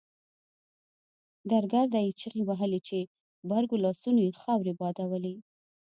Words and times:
درګرده 1.51 1.99
يې 2.05 2.11
چيغې 2.19 2.43
وهلې 2.45 2.79
په 2.87 2.97
غبرګو 3.41 3.81
لاسونو 3.85 4.19
يې 4.25 4.33
خاورې 4.41 4.73
بادولې. 4.79 5.35